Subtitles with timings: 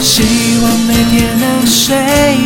[0.00, 0.22] 希
[0.62, 1.96] 望每天都睡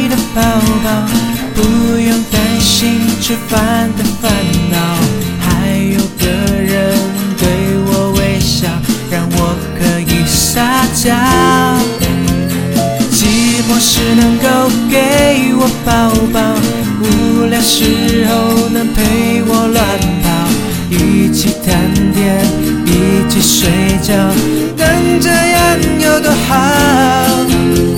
[0.08, 0.40] 得好
[0.82, 1.06] 好，
[1.54, 1.60] 不
[1.98, 4.30] 用担心吃饭的烦
[4.70, 5.11] 恼。
[15.84, 16.40] 抱抱，
[17.00, 19.84] 无聊时候能陪我乱
[20.22, 20.26] 跑，
[20.90, 22.44] 一起谈天，
[22.86, 22.88] 一
[23.30, 23.70] 起睡
[24.02, 24.14] 觉，
[24.76, 26.56] 能这样有多好？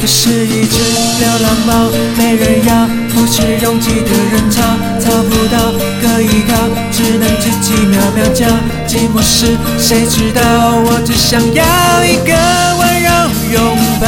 [0.01, 0.77] 我是一只
[1.19, 4.61] 流浪猫，没人要，不是拥挤的人潮，
[5.01, 6.53] 找不到可依靠，
[6.93, 8.47] 只能自己喵喵叫。
[8.87, 10.43] 寂寞时谁知道？
[10.85, 11.65] 我只想要
[12.05, 12.33] 一个
[12.79, 13.09] 温柔
[13.55, 13.59] 拥
[13.99, 14.07] 抱。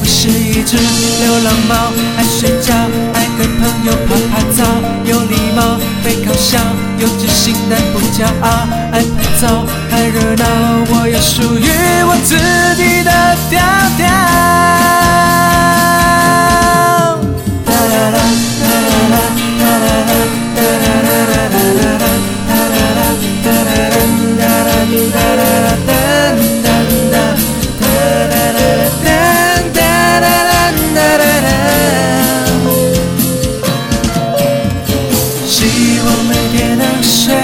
[0.00, 1.92] 我是一只流浪猫，
[7.00, 9.06] 有自信但不骄傲，爱拍
[9.40, 10.44] 照，爱热闹，
[10.90, 11.68] 我有属于
[12.04, 12.36] 我自
[12.74, 13.10] 己的
[13.48, 13.60] 调
[13.96, 14.08] 调。
[36.54, 37.34] 也能睡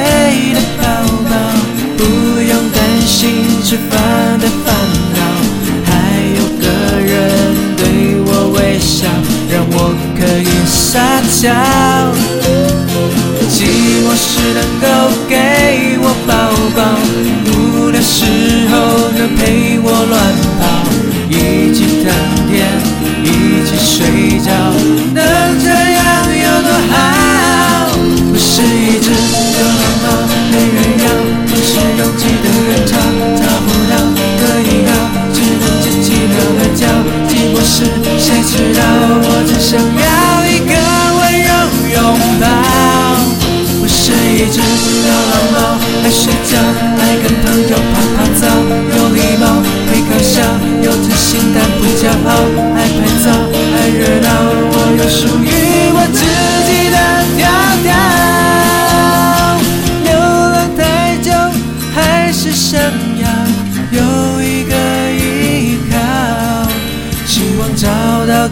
[0.55, 0.84] 的饱
[1.28, 1.33] 饱，
[1.97, 2.02] 不
[2.41, 3.92] 用担心吃饭
[4.41, 4.74] 的烦
[5.14, 5.19] 恼，
[5.84, 5.91] 还
[6.36, 6.64] 有个
[7.00, 7.08] 人
[7.77, 7.83] 对
[8.24, 9.06] 我微笑，
[9.50, 9.77] 让我
[10.19, 11.42] 可以撒娇。
[13.48, 13.56] 寂
[14.02, 14.84] 寞时能够
[15.29, 15.33] 给
[16.00, 16.33] 我抱
[16.74, 16.79] 抱，
[17.52, 18.24] 无聊时
[18.70, 18.73] 候
[19.17, 20.12] 能陪我乱
[20.58, 20.62] 跑，
[21.29, 21.33] 一
[21.73, 22.06] 起谈
[22.48, 22.52] 天，
[23.23, 23.27] 一
[23.64, 24.23] 起睡
[38.19, 38.80] 谁知道
[39.27, 40.73] 我只想要一个
[41.19, 41.51] 温柔
[41.95, 41.98] 拥
[42.41, 42.47] 抱？
[43.80, 44.57] 我是一只
[45.05, 45.57] 流浪猫，
[46.02, 46.57] 爱睡觉，
[46.98, 48.42] 爱跟朋友泡泡澡，
[48.97, 49.45] 有礼貌，
[49.91, 50.41] 会搞笑，
[50.83, 52.29] 有自信但不骄傲，
[52.74, 53.27] 爱拍照，
[53.74, 54.29] 爱热闹，
[54.73, 55.47] 我有属于
[55.92, 56.19] 我自
[56.64, 56.97] 己的
[57.36, 57.42] 调
[57.83, 57.92] 调。
[60.05, 60.08] 流
[60.53, 60.80] 浪太
[61.23, 61.29] 久，
[61.95, 63.14] 还是想。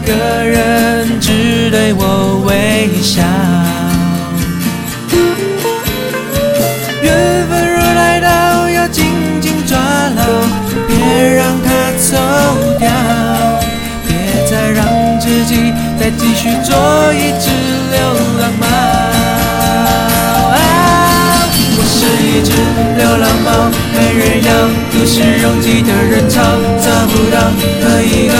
[0.05, 0.11] 个
[0.43, 3.23] 人只对我微笑，
[7.01, 9.05] 缘分若来到，要紧
[9.39, 10.21] 紧抓牢，
[10.87, 10.95] 别
[11.35, 12.17] 让它走
[12.79, 12.89] 掉，
[14.05, 14.11] 别
[14.51, 14.85] 再让
[15.19, 16.75] 自己再继续做
[17.13, 17.49] 一只
[17.91, 17.97] 流
[18.41, 18.67] 浪猫。
[21.75, 21.97] 我是
[22.27, 22.51] 一只
[22.97, 24.51] 流浪猫，没人要，
[24.91, 26.43] 都是拥挤的人潮，
[26.81, 27.35] 找不到
[27.81, 28.33] 可依靠。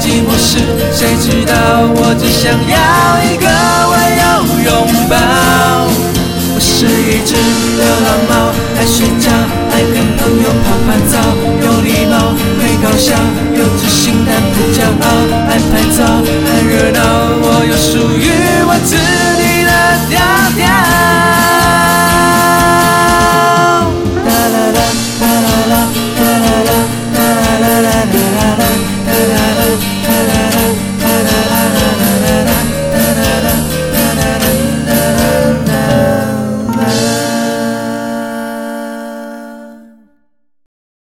[0.00, 0.58] 寂寞时，
[0.92, 1.54] 谁知道？
[1.96, 2.76] 我只想要
[3.24, 3.46] 一个
[3.90, 4.22] 温柔
[4.64, 4.68] 拥
[5.08, 5.14] 抱。
[6.54, 7.34] 我是一只
[7.76, 8.32] 流浪猫，
[8.76, 9.28] 爱睡觉，
[9.70, 11.14] 爱跟朋友泡泡澡，
[11.62, 13.14] 有礼貌，会搞笑。